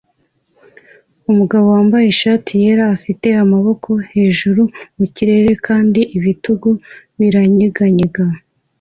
Umugabo 1.31 1.65
wambaye 1.75 2.05
ishati 2.09 2.51
yera 2.63 2.85
afite 2.97 3.27
amaboko 3.43 3.89
hejuru 4.13 4.61
mu 4.97 5.05
kirere 5.15 5.51
kandi 5.67 6.01
ibitugu 6.17 6.69
biranyeganyega 7.19 8.23